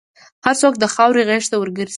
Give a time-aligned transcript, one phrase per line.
[0.45, 1.89] هر څوک د خاورې غېږ ته ورګرځي.